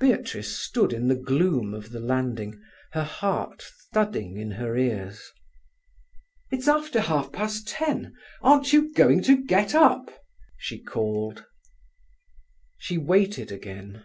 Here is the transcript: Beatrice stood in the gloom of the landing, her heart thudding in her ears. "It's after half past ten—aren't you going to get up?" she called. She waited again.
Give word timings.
Beatrice 0.00 0.56
stood 0.58 0.92
in 0.92 1.06
the 1.06 1.14
gloom 1.14 1.72
of 1.72 1.90
the 1.92 2.00
landing, 2.00 2.60
her 2.94 3.04
heart 3.04 3.62
thudding 3.92 4.36
in 4.36 4.50
her 4.50 4.76
ears. 4.76 5.30
"It's 6.50 6.66
after 6.66 7.00
half 7.00 7.30
past 7.30 7.68
ten—aren't 7.68 8.72
you 8.72 8.92
going 8.94 9.22
to 9.22 9.40
get 9.44 9.76
up?" 9.76 10.10
she 10.56 10.82
called. 10.82 11.44
She 12.76 12.98
waited 12.98 13.52
again. 13.52 14.02